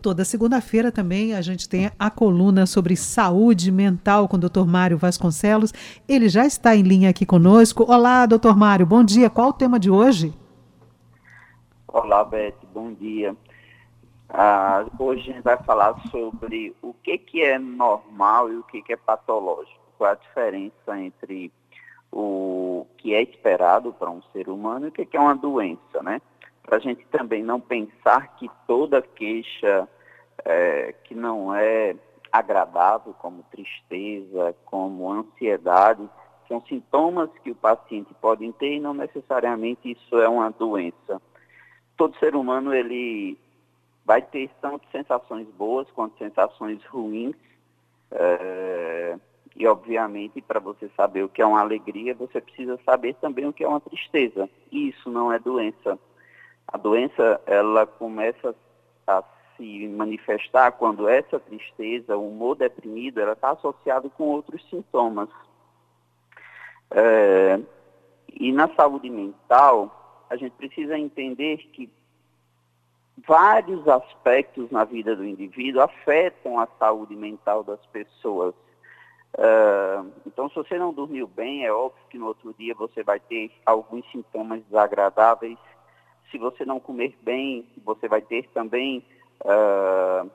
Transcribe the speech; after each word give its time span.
Toda 0.00 0.24
segunda-feira 0.24 0.92
também 0.92 1.34
a 1.34 1.42
gente 1.42 1.68
tem 1.68 1.90
a 1.98 2.08
coluna 2.08 2.66
sobre 2.66 2.94
saúde 2.94 3.72
mental 3.72 4.28
com 4.28 4.36
o 4.36 4.38
Dr. 4.38 4.64
Mário 4.64 4.96
Vasconcelos. 4.96 5.72
Ele 6.08 6.28
já 6.28 6.46
está 6.46 6.76
em 6.76 6.82
linha 6.82 7.10
aqui 7.10 7.26
conosco. 7.26 7.82
Olá, 7.82 8.24
doutor 8.24 8.56
Mário, 8.56 8.86
bom 8.86 9.02
dia. 9.02 9.28
Qual 9.28 9.48
o 9.48 9.52
tema 9.52 9.76
de 9.76 9.90
hoje? 9.90 10.32
Olá, 11.88 12.22
Beth, 12.22 12.54
bom 12.72 12.92
dia. 12.92 13.36
Ah, 14.28 14.86
hoje 15.00 15.32
a 15.32 15.34
gente 15.34 15.42
vai 15.42 15.56
falar 15.64 16.00
sobre 16.12 16.76
o 16.80 16.94
que, 16.94 17.18
que 17.18 17.42
é 17.42 17.58
normal 17.58 18.52
e 18.52 18.56
o 18.56 18.62
que, 18.62 18.80
que 18.80 18.92
é 18.92 18.96
patológico. 18.96 19.80
Qual 19.98 20.12
a 20.12 20.14
diferença 20.14 20.96
entre 20.96 21.52
o 22.12 22.86
que 22.98 23.14
é 23.14 23.22
esperado 23.22 23.92
para 23.92 24.08
um 24.08 24.22
ser 24.32 24.48
humano 24.48 24.86
e 24.86 24.88
o 24.90 24.92
que, 24.92 25.04
que 25.04 25.16
é 25.16 25.20
uma 25.20 25.34
doença, 25.34 26.00
né? 26.04 26.22
Para 26.68 26.76
a 26.76 26.80
gente 26.80 27.02
também 27.06 27.42
não 27.42 27.58
pensar 27.58 28.36
que 28.36 28.46
toda 28.66 29.00
queixa 29.00 29.88
é, 30.44 30.94
que 31.04 31.14
não 31.14 31.54
é 31.54 31.96
agradável, 32.30 33.14
como 33.14 33.42
tristeza, 33.44 34.54
como 34.66 35.10
ansiedade, 35.10 36.06
são 36.46 36.62
sintomas 36.68 37.30
que 37.42 37.50
o 37.50 37.54
paciente 37.54 38.12
pode 38.20 38.52
ter 38.52 38.74
e 38.74 38.80
não 38.80 38.92
necessariamente 38.92 39.92
isso 39.92 40.20
é 40.20 40.28
uma 40.28 40.50
doença. 40.50 41.22
Todo 41.96 42.18
ser 42.18 42.36
humano 42.36 42.74
ele 42.74 43.38
vai 44.04 44.20
ter 44.20 44.50
tanto 44.60 44.86
sensações 44.92 45.48
boas 45.48 45.90
quanto 45.92 46.18
sensações 46.18 46.84
ruins. 46.84 47.34
É, 48.10 49.16
e 49.56 49.66
obviamente 49.66 50.42
para 50.42 50.60
você 50.60 50.90
saber 50.94 51.24
o 51.24 51.30
que 51.30 51.40
é 51.40 51.46
uma 51.46 51.60
alegria, 51.60 52.14
você 52.14 52.42
precisa 52.42 52.78
saber 52.84 53.14
também 53.14 53.46
o 53.46 53.54
que 53.54 53.64
é 53.64 53.68
uma 53.68 53.80
tristeza. 53.80 54.50
E 54.70 54.90
isso 54.90 55.08
não 55.08 55.32
é 55.32 55.38
doença. 55.38 55.98
A 56.70 56.76
doença, 56.76 57.40
ela 57.46 57.86
começa 57.86 58.54
a 59.06 59.24
se 59.56 59.88
manifestar 59.88 60.72
quando 60.72 61.08
essa 61.08 61.40
tristeza, 61.40 62.16
o 62.16 62.28
humor 62.28 62.56
deprimido, 62.56 63.20
ela 63.20 63.32
está 63.32 63.50
associado 63.50 64.10
com 64.10 64.24
outros 64.24 64.62
sintomas. 64.68 65.28
É, 66.90 67.58
e 68.32 68.52
na 68.52 68.68
saúde 68.74 69.08
mental, 69.08 70.26
a 70.28 70.36
gente 70.36 70.52
precisa 70.52 70.98
entender 70.98 71.56
que 71.72 71.90
vários 73.26 73.88
aspectos 73.88 74.70
na 74.70 74.84
vida 74.84 75.16
do 75.16 75.24
indivíduo 75.24 75.82
afetam 75.82 76.60
a 76.60 76.68
saúde 76.78 77.16
mental 77.16 77.64
das 77.64 77.84
pessoas. 77.86 78.54
Uh, 79.34 80.10
então, 80.26 80.48
se 80.48 80.54
você 80.54 80.78
não 80.78 80.92
dormiu 80.92 81.26
bem, 81.26 81.64
é 81.64 81.72
óbvio 81.72 82.02
que 82.08 82.18
no 82.18 82.26
outro 82.26 82.54
dia 82.58 82.74
você 82.74 83.02
vai 83.02 83.20
ter 83.20 83.52
alguns 83.66 84.08
sintomas 84.10 84.62
desagradáveis 84.64 85.58
se 86.30 86.38
você 86.38 86.64
não 86.64 86.80
comer 86.80 87.16
bem, 87.22 87.66
você 87.84 88.08
vai 88.08 88.20
ter 88.20 88.48
também 88.50 89.04
uh, 89.44 90.30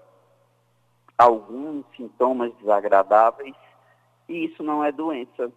alguns 1.18 1.86
sintomas 1.96 2.54
desagradáveis, 2.56 3.56
e 4.28 4.46
isso 4.46 4.64
não 4.64 4.84
é 4.84 4.92
doença. 4.92 5.52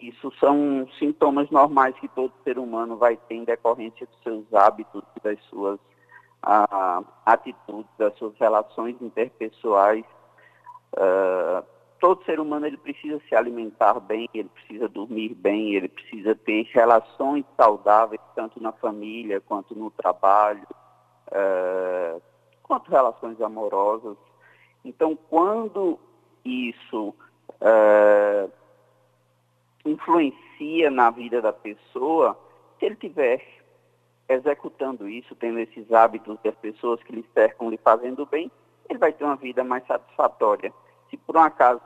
Isso 0.00 0.32
são 0.38 0.88
sintomas 0.98 1.50
normais 1.50 1.98
que 1.98 2.08
todo 2.08 2.32
ser 2.44 2.58
humano 2.58 2.96
vai 2.96 3.16
ter 3.16 3.34
em 3.34 3.44
decorrência 3.44 4.06
dos 4.06 4.22
seus 4.22 4.54
hábitos, 4.54 5.02
das 5.22 5.40
suas 5.44 5.78
uh, 6.46 7.04
atitudes, 7.26 7.90
das 7.98 8.16
suas 8.16 8.36
relações 8.38 8.96
interpessoais. 9.02 10.04
Uh, 10.96 11.64
todo 12.00 12.24
ser 12.24 12.40
humano 12.40 12.66
ele 12.66 12.76
precisa 12.76 13.20
se 13.28 13.34
alimentar 13.34 13.98
bem, 14.00 14.28
ele 14.32 14.48
precisa 14.48 14.88
dormir 14.88 15.34
bem, 15.34 15.74
ele 15.74 15.88
precisa 15.88 16.34
ter 16.34 16.62
relações 16.72 17.44
saudáveis, 17.56 18.20
tanto 18.34 18.62
na 18.62 18.72
família 18.72 19.40
quanto 19.40 19.74
no 19.74 19.90
trabalho, 19.90 20.66
é, 21.30 22.20
quanto 22.62 22.90
relações 22.90 23.40
amorosas. 23.40 24.16
Então, 24.84 25.16
quando 25.28 25.98
isso 26.44 27.14
é, 27.60 28.48
influencia 29.84 30.90
na 30.90 31.10
vida 31.10 31.42
da 31.42 31.52
pessoa, 31.52 32.38
se 32.78 32.86
ele 32.86 32.96
tiver 32.96 33.42
executando 34.28 35.08
isso, 35.08 35.34
tendo 35.34 35.58
esses 35.58 35.90
hábitos 35.90 36.38
das 36.44 36.54
pessoas 36.56 37.02
que 37.02 37.12
lhe 37.12 37.24
cercam, 37.34 37.70
lhe 37.70 37.78
fazendo 37.78 38.26
bem, 38.26 38.50
ele 38.88 38.98
vai 38.98 39.12
ter 39.12 39.24
uma 39.24 39.36
vida 39.36 39.64
mais 39.64 39.86
satisfatória 39.86 40.72
se 41.10 41.16
por 41.16 41.36
um 41.36 41.40
acaso 41.40 41.80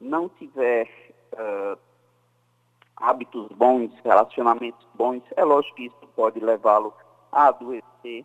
não 0.00 0.28
tiver 0.28 0.88
uh, 1.32 1.78
hábitos 2.96 3.48
bons, 3.52 3.92
relacionamentos 4.04 4.86
bons, 4.94 5.22
é 5.36 5.44
lógico 5.44 5.76
que 5.76 5.86
isso 5.86 6.08
pode 6.14 6.40
levá-lo 6.40 6.94
a 7.32 7.48
adoecer 7.48 8.24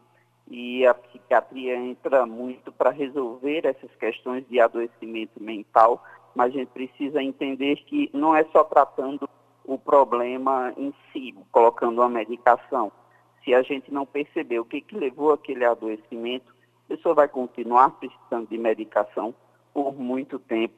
e 0.50 0.86
a 0.86 0.94
psiquiatria 0.94 1.78
entra 1.78 2.26
muito 2.26 2.72
para 2.72 2.90
resolver 2.90 3.66
essas 3.66 3.94
questões 3.96 4.48
de 4.48 4.60
adoecimento 4.60 5.42
mental, 5.42 6.04
mas 6.36 6.54
a 6.54 6.58
gente 6.58 6.70
precisa 6.70 7.22
entender 7.22 7.78
que 7.86 8.10
não 8.14 8.36
é 8.36 8.44
só 8.46 8.64
tratando 8.64 9.30
o 9.64 9.78
problema 9.78 10.74
em 10.76 10.94
si, 11.12 11.36
colocando 11.52 12.00
uma 12.00 12.10
medicação. 12.10 12.92
Se 13.44 13.54
a 13.54 13.62
gente 13.62 13.94
não 13.94 14.06
perceber 14.06 14.60
o 14.60 14.66
que, 14.66 14.82
que 14.82 14.98
levou 14.98 15.32
aquele 15.32 15.64
adoecimento, 15.64 16.52
a 16.86 16.96
pessoa 16.96 17.14
vai 17.14 17.28
continuar 17.28 17.92
precisando 17.92 18.50
de 18.50 18.58
medicação 18.58 19.34
por 19.74 19.94
muito 19.98 20.40
tempo, 20.40 20.74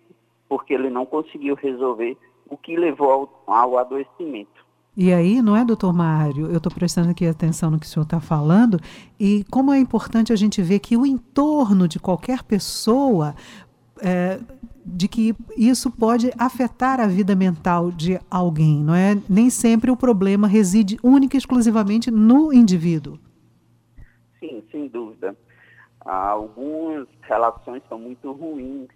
porque 0.47 0.73
ele 0.73 0.89
não 0.89 1.05
conseguiu 1.05 1.55
resolver 1.55 2.17
o 2.49 2.57
que 2.57 2.75
levou 2.75 3.11
ao, 3.11 3.43
ao 3.47 3.77
adoecimento. 3.77 4.61
E 4.95 5.13
aí, 5.13 5.41
não 5.41 5.55
é, 5.55 5.63
doutor 5.63 5.93
Mário? 5.93 6.47
Eu 6.47 6.57
estou 6.57 6.71
prestando 6.71 7.09
aqui 7.09 7.25
atenção 7.25 7.71
no 7.71 7.79
que 7.79 7.85
o 7.85 7.89
senhor 7.89 8.03
está 8.03 8.19
falando, 8.19 8.77
e 9.17 9.45
como 9.49 9.71
é 9.71 9.79
importante 9.79 10.33
a 10.33 10.35
gente 10.35 10.61
ver 10.61 10.79
que 10.79 10.97
o 10.97 11.05
entorno 11.05 11.87
de 11.87 11.97
qualquer 11.97 12.43
pessoa, 12.43 13.33
é, 14.01 14.39
de 14.85 15.07
que 15.07 15.33
isso 15.55 15.89
pode 15.89 16.31
afetar 16.37 16.99
a 16.99 17.07
vida 17.07 17.33
mental 17.35 17.89
de 17.89 18.19
alguém, 18.29 18.83
não 18.83 18.93
é? 18.93 19.17
Nem 19.29 19.49
sempre 19.49 19.89
o 19.89 19.95
problema 19.95 20.45
reside 20.45 20.99
única 21.01 21.37
e 21.37 21.39
exclusivamente 21.39 22.11
no 22.11 22.51
indivíduo. 22.51 23.17
Sim, 24.41 24.61
sem 24.71 24.89
dúvida. 24.89 25.37
Algumas 26.03 27.07
relações 27.21 27.83
são 27.87 27.99
muito 27.99 28.31
ruins 28.31 28.87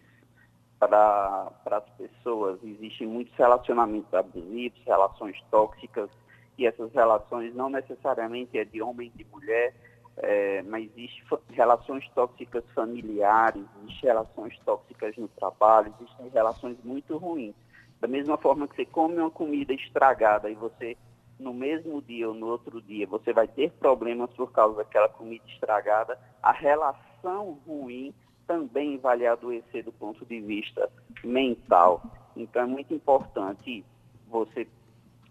para 0.79 1.51
as 1.65 1.89
pessoas. 1.97 2.59
Existem 2.63 3.07
muitos 3.07 3.33
relacionamentos 3.35 4.13
abusivos, 4.13 4.79
relações 4.85 5.41
tóxicas, 5.51 6.09
e 6.57 6.65
essas 6.65 6.91
relações 6.93 7.53
não 7.53 7.69
necessariamente 7.69 8.57
é 8.57 8.65
de 8.65 8.81
homem 8.81 9.11
e 9.13 9.17
de 9.17 9.29
mulher, 9.29 9.73
é, 10.17 10.61
mas 10.63 10.89
existem 10.95 11.39
relações 11.49 12.07
tóxicas 12.15 12.63
familiares, 12.73 13.63
existem 13.83 14.09
relações 14.09 14.57
tóxicas 14.65 15.15
no 15.17 15.27
trabalho, 15.27 15.93
existem 15.99 16.29
relações 16.29 16.77
muito 16.83 17.17
ruins. 17.17 17.55
Da 17.99 18.07
mesma 18.07 18.37
forma 18.37 18.67
que 18.67 18.75
você 18.75 18.85
come 18.85 19.17
uma 19.17 19.31
comida 19.31 19.73
estragada 19.73 20.49
e 20.49 20.55
você 20.55 20.97
no 21.39 21.53
mesmo 21.53 22.01
dia 22.01 22.27
ou 22.27 22.33
no 22.33 22.47
outro 22.47 22.81
dia 22.81 23.05
você 23.07 23.33
vai 23.33 23.47
ter 23.47 23.71
problemas 23.71 24.29
por 24.31 24.51
causa 24.51 24.77
daquela 24.77 25.09
comida 25.09 25.43
estragada, 25.47 26.19
a 26.41 26.51
relação 26.51 27.59
ruim 27.65 28.13
também 28.47 28.97
vai 28.97 29.17
lhe 29.17 29.27
adoecer 29.27 29.83
do 29.83 29.91
ponto 29.91 30.25
de 30.25 30.39
vista 30.39 30.89
mental. 31.23 32.01
Então 32.35 32.61
é 32.61 32.65
muito 32.65 32.93
importante 32.93 33.83
você 34.27 34.67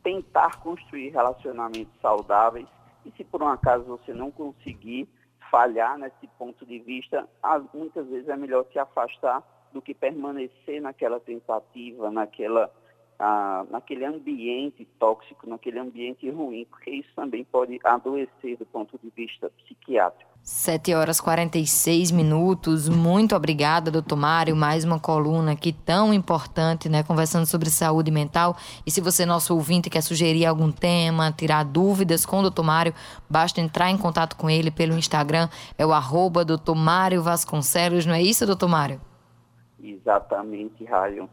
tentar 0.02 0.60
construir 0.60 1.10
relacionamentos 1.10 1.94
saudáveis 2.00 2.66
e 3.04 3.10
se 3.12 3.24
por 3.24 3.42
um 3.42 3.48
acaso 3.48 3.84
você 3.84 4.12
não 4.12 4.30
conseguir 4.30 5.08
falhar 5.50 5.96
nesse 5.98 6.26
ponto 6.38 6.66
de 6.66 6.78
vista, 6.80 7.28
muitas 7.72 8.06
vezes 8.08 8.28
é 8.28 8.36
melhor 8.36 8.66
se 8.72 8.78
afastar 8.78 9.42
do 9.72 9.80
que 9.80 9.94
permanecer 9.94 10.80
naquela 10.80 11.20
tentativa, 11.20 12.10
naquela 12.10 12.70
ah, 13.18 13.64
naquele 13.70 14.04
ambiente 14.04 14.84
tóxico, 14.98 15.48
naquele 15.48 15.78
ambiente 15.78 16.28
ruim, 16.30 16.66
porque 16.68 16.90
isso 16.90 17.08
também 17.14 17.44
pode 17.44 17.78
adoecer 17.84 18.56
do 18.58 18.66
ponto 18.66 18.98
de 19.02 19.10
vista 19.14 19.50
psiquiátrico. 19.50 20.34
7 20.42 20.92
horas 20.92 21.22
46 21.22 22.10
minutos. 22.10 22.86
Muito 22.86 23.34
obrigada, 23.34 23.90
doutor 23.90 24.16
Mário. 24.16 24.54
Mais 24.54 24.84
uma 24.84 25.00
coluna 25.00 25.52
aqui 25.52 25.72
tão 25.72 26.12
importante, 26.12 26.86
né? 26.86 27.02
Conversando 27.02 27.46
sobre 27.46 27.70
saúde 27.70 28.10
mental. 28.10 28.54
E 28.86 28.90
se 28.90 29.00
você, 29.00 29.24
nosso 29.24 29.54
ouvinte, 29.54 29.88
quer 29.88 30.02
sugerir 30.02 30.44
algum 30.44 30.70
tema, 30.70 31.32
tirar 31.32 31.64
dúvidas 31.64 32.26
com 32.26 32.40
o 32.40 32.42
doutor 32.42 32.62
Mário, 32.62 32.92
basta 33.28 33.58
entrar 33.58 33.90
em 33.90 33.96
contato 33.96 34.36
com 34.36 34.50
ele 34.50 34.70
pelo 34.70 34.98
Instagram. 34.98 35.48
É 35.78 35.86
o 35.86 35.94
arroba 35.94 36.44
doutor 36.44 36.74
Mário 36.74 37.22
Vasconcelos, 37.22 38.04
não 38.04 38.12
é 38.12 38.20
isso, 38.20 38.44
doutor 38.44 38.68
Mário? 38.68 39.00
Exatamente, 39.82 40.84
Raio. 40.84 41.26